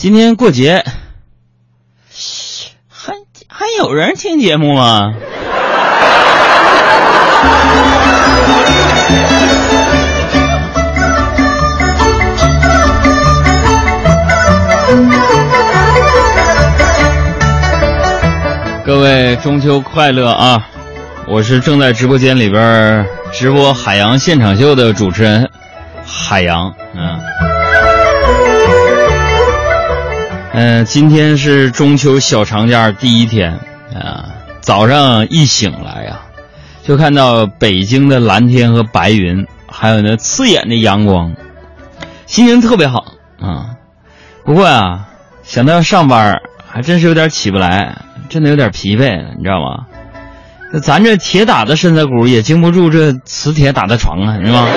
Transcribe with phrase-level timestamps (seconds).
[0.00, 0.82] 今天过节，
[2.88, 3.12] 还
[3.46, 5.12] 还有人听节目吗？
[18.86, 20.66] 各位中秋快乐啊！
[21.28, 23.04] 我是正在直播间里边
[23.34, 25.50] 直播海洋现场秀的主持人
[26.06, 27.29] 海洋，嗯。
[30.62, 33.58] 嗯，今天是中秋小长假第一天
[33.94, 34.28] 啊！
[34.60, 36.20] 早上一醒来呀，
[36.84, 41.34] 就看到北京的蓝天和白云，还有那刺眼的阳光，
[42.26, 43.06] 心情特别好
[43.40, 43.70] 啊。
[44.44, 45.08] 不过啊，
[45.42, 47.96] 想到要上班，还真是有点起不来，
[48.28, 49.86] 真的有点疲惫，你知道吗？
[50.74, 54.68] 那咱这铁打的身子骨也经不住这磁铁打的床啊，是吧？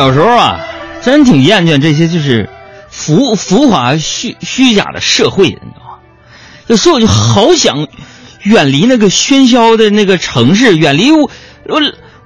[0.00, 0.66] 有时候啊，
[1.02, 2.48] 真挺厌倦这些就是
[2.88, 5.98] 浮浮华虚虚假的社会，你知道吗？
[6.68, 7.86] 有时候我就好想
[8.44, 11.28] 远离那个喧嚣的那个城市，远离污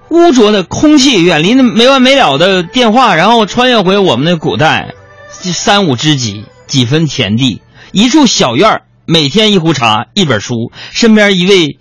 [0.08, 4.94] 污浊的空气，远离那没完没了的电话，然后穿越回我们的古代，
[5.30, 11.78] 三五知己，几分田地，一处小院每天一壶茶，一本书，身边一位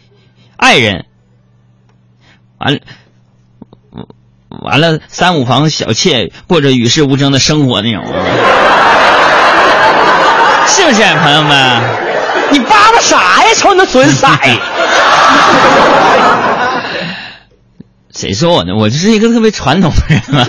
[0.58, 1.06] 爱人，
[2.58, 2.80] 完了。
[4.62, 8.04] 完了，三五房小妾过着与世无争的生活那种，
[10.68, 11.82] 是不是朋友们？
[12.52, 13.50] 你叭叭啥呀？
[13.56, 14.28] 瞅你那损色！
[18.16, 18.76] 谁说我呢？
[18.78, 20.22] 我就是一个特别传统的人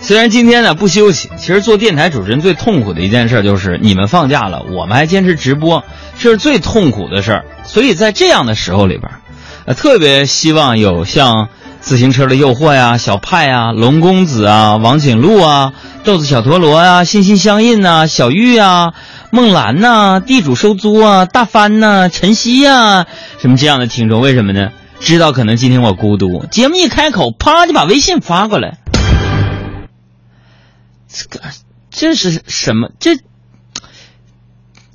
[0.00, 5.84] 虽然今天呢不休息，其实做电台主持人最痛苦的一件事就是你们放假了，我们还坚持直播，
[6.18, 7.44] 这是最痛苦的事儿。
[7.64, 9.10] 所以在这样的时候里边。
[9.76, 11.48] 特别希望有像
[11.80, 15.72] 自行车的诱惑呀、小派呀、龙公子啊、王景禄啊、
[16.04, 18.94] 豆子小陀螺啊、心心相印呐、小玉啊、
[19.30, 23.06] 梦兰呐、地主收租啊、大帆呐、晨曦呀，
[23.40, 24.20] 什么这样的听众？
[24.20, 24.70] 为什么呢？
[25.00, 28.78] 知道可能今天我孤独，节目一开口，啪就把微信发过来。
[31.08, 31.40] 这个
[31.88, 32.90] 这是什么？
[32.98, 33.14] 这，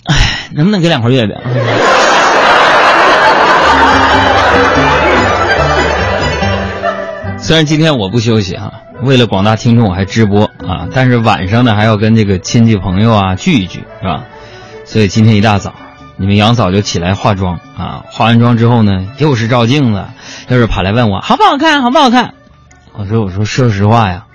[0.03, 1.37] 哎，能不能给两块月饼？
[7.53, 14.23] 虽然今天我不休息啊，为了广大听众我还直播啊，但是晚上呢还要跟这个亲戚朋友啊聚一聚，是吧？
[14.85, 15.75] 所以今天一大早，
[16.17, 20.03] 你们杨嫂就起来化妆啊，化完妆之后呢，又是照镜子，
[20.47, 22.33] 又是跑来问我好不好看，好不好看？
[22.93, 24.25] 我说我说说实话呀，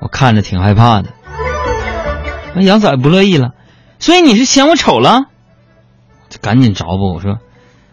[0.00, 1.10] 我看着挺害怕的。
[2.54, 3.50] 那杨嫂也不乐意了，
[3.98, 5.26] 所以你是嫌我丑了？
[6.30, 7.40] 就赶紧找补我说，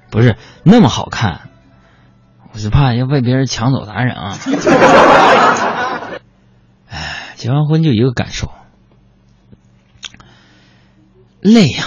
[0.10, 1.51] 不是那么好看。
[2.54, 4.38] 我是怕要被别人抢走男人啊！
[6.90, 8.52] 哎，结完婚就一个感受，
[11.40, 11.86] 累呀。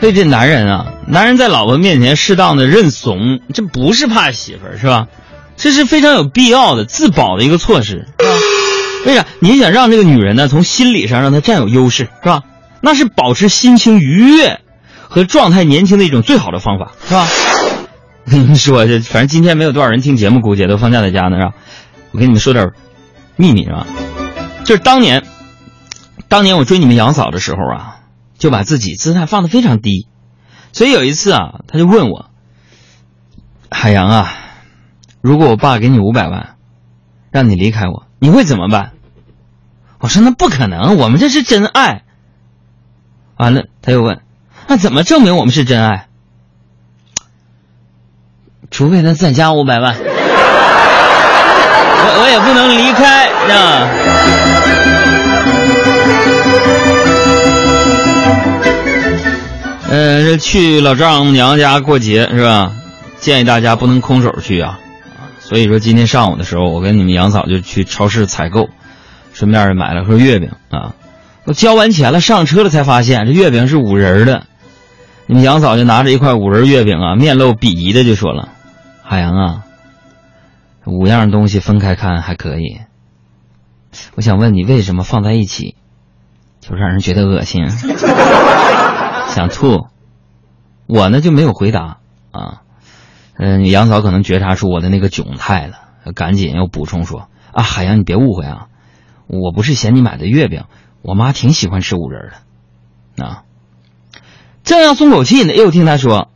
[0.00, 5.06] 所以这男人啊，男人在老婆面前适当的认怂，这不是怕媳妇儿是吧？
[5.56, 8.24] 这是非常有必要的自保的一个措施，啊？
[9.06, 9.26] 为啥？
[9.40, 12.42] 你想让这个女人呢，从心理上让她占有优势，是吧？
[12.82, 14.60] 那是保持心情愉悦
[15.08, 17.26] 和状态年轻的一种最好的方法，是吧？
[18.26, 21.52] 跟你们说，这反正今天没有多少人听节目，估计都放假在家呢，是吧？
[22.12, 22.72] 我跟你们说点
[23.36, 23.86] 秘密，是吧？
[24.64, 25.24] 就是当年，
[26.28, 27.96] 当年我追你们杨嫂的时候啊，
[28.38, 30.06] 就把自己姿态放得非常低，
[30.72, 32.26] 所以有一次啊，他就问我
[33.70, 34.32] ：“海洋啊，
[35.22, 36.56] 如果我爸给你五百万，
[37.32, 38.92] 让你离开我。”你会怎么办？
[39.98, 42.02] 我说那不可能，我们这是真爱。
[43.36, 44.20] 完了，他又问，
[44.66, 46.06] 那怎么证明我们是真爱？
[48.70, 50.04] 除非他再加五百万，我
[52.22, 53.88] 我也不能离开啊。
[59.90, 62.72] 呃，去老丈母娘家过节是吧？
[63.18, 64.78] 建议大家不能空手去啊。
[65.50, 68.68] 所以说今天上午的时候，我跟你们杨嫂就去超市采购，
[69.32, 70.94] 顺便买了盒月饼啊。
[71.42, 74.46] 我交完钱了，上车了才发现这月饼是五仁的。
[75.26, 78.50] 你们杨嫂就拿着一块五仁月饼啊，面露鄙夷的就说了
[79.02, 79.64] ：“海洋啊，
[80.86, 82.82] 五样东西分开看还可以，
[84.14, 85.74] 我想问你为什么放在一起，
[86.60, 87.68] 就让人觉得恶心，
[89.30, 89.88] 想吐。”
[90.86, 91.96] 我呢就没有回答
[92.30, 92.62] 啊。
[93.42, 98.66] 嗯，杨嫂可能觉察出我的那个窘态了，赶紧又补充说啊，海洋你别误会啊，
[99.28, 100.64] 我不是嫌你买的月饼，
[101.00, 102.32] 我妈挺喜欢吃五仁
[103.16, 103.42] 的，啊。
[104.62, 106.28] 正要松口气呢，又听他说，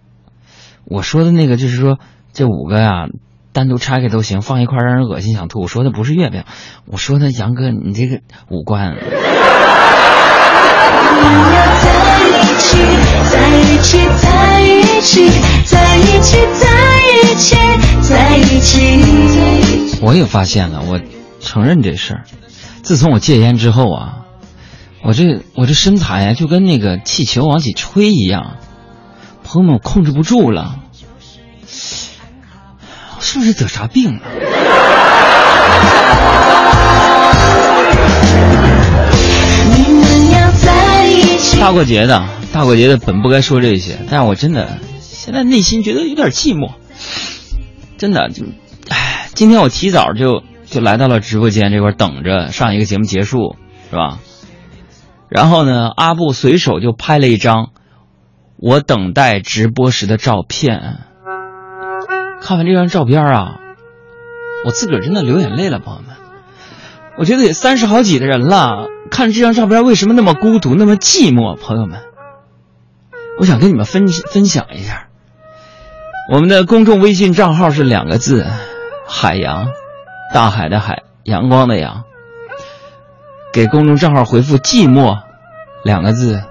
[0.87, 1.99] 我说的那个就是说
[2.33, 3.09] 这五个呀，
[3.53, 5.61] 单独拆开都行，放一块让人恶心想吐。
[5.61, 6.45] 我说的不是月饼，
[6.87, 8.97] 我说的杨哥你这个五官。
[20.01, 21.01] 我也发现了，我
[21.41, 22.25] 承认这事儿。
[22.83, 24.19] 自从我戒烟之后啊，
[25.03, 28.57] 我这我这身材呀，就跟那个气球往起吹一样。
[29.43, 30.77] 朋友们，我控制不住了，
[31.67, 34.21] 是不是得啥病了？
[41.65, 42.23] 大过节的。
[42.53, 46.73] 大过节的本不该说这些，但是我真的现在内心觉得有点寂寞，
[47.97, 48.45] 真的就，
[48.91, 53.57] 唉，今天我提早就就来到了直播间这块等着上一个节目结束，
[53.89, 54.19] 是吧？
[55.31, 57.71] 然后呢，阿布随手就拍了一张
[58.59, 60.99] 我等待直播时的照片，
[62.43, 63.57] 看完这张照片啊，
[64.67, 66.15] 我自个儿真的流眼泪了，朋友们，
[67.17, 72.01] 我觉得也三十好几的人了，看这张照片为什么那么孤独，那么寂寞，朋友们。
[73.39, 75.07] 我想跟你们分分享一下，
[76.33, 78.45] 我们的公众微信账号是两个字：
[79.07, 79.69] 海洋，
[80.35, 82.03] 大海的海，阳光的阳。
[83.53, 85.23] 给公众账号回复“寂寞”
[85.85, 86.43] 两个字，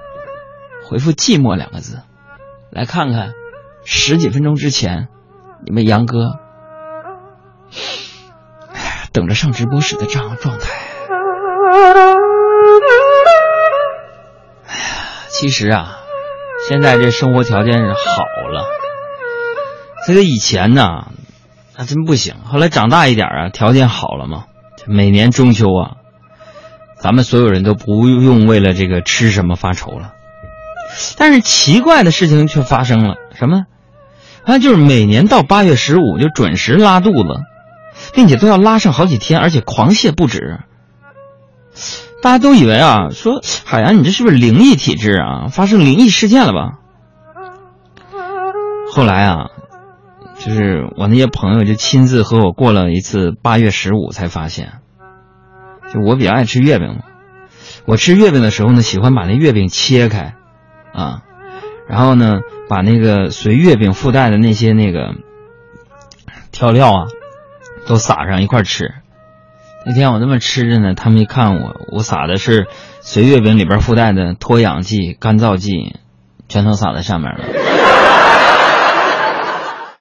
[0.88, 2.00] 回复“寂寞”两个字，
[2.72, 3.34] 来看看
[3.84, 5.10] 十几分钟之前
[5.66, 6.40] 你们杨哥
[9.12, 10.70] 等着上直播时的状状态。
[15.44, 16.00] 其实啊。
[16.70, 18.66] 现在这生活条件是好了，
[20.08, 21.08] 这个以前呢，
[21.78, 22.36] 那真不行。
[22.46, 24.46] 后来长大一点啊，条件好了嘛。
[24.86, 25.98] 每年中秋啊，
[27.02, 30.14] 咱们所有人都不用为了这个吃什么发愁了。
[31.18, 33.66] 但是奇怪的事情却发生了，什么？
[34.46, 37.42] 那，就是每年到八月十五就准时拉肚子，
[38.14, 40.62] 并且都要拉上好几天，而且狂泻不止。
[42.24, 45.48] 大家都以为啊，说海洋，你这是不是灵异体质啊？
[45.50, 46.80] 发生灵异事件了吧？
[48.94, 49.48] 后来啊，
[50.40, 54.76] 就是我那些朋友就亲自和我过了一次八月十五，才发现，
[55.94, 57.02] 就我比较爱吃月饼。
[57.86, 60.36] 我吃月饼的时候呢，喜欢把那月饼切开，
[60.94, 61.24] 啊，
[61.90, 62.40] 然后呢，
[62.70, 65.14] 把那个随月饼附带的那些那个
[66.54, 67.08] 调料啊，
[67.86, 69.03] 都撒上一块吃。
[69.86, 72.68] 那天我那么吃着呢，他们一看我，我撒的是
[73.02, 75.96] 随月饼里边附带的脱氧剂、干燥剂，
[76.48, 77.83] 全都撒在上面了。